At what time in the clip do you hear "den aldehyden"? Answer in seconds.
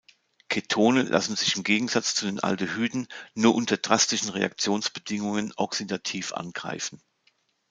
2.25-3.07